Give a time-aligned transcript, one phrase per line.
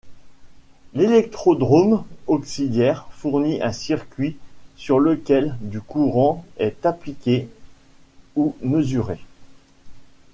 [0.95, 1.61] L'électrode
[2.25, 4.35] auxiliaire fournit un circuit
[4.75, 7.47] sur lequel du courant est appliqué
[8.35, 9.19] ou mesuré.